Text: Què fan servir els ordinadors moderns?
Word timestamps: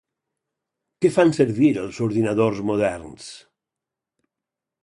Què 1.05 1.11
fan 1.17 1.33
servir 1.39 1.69
els 1.83 2.01
ordinadors 2.07 2.65
moderns? 2.71 3.29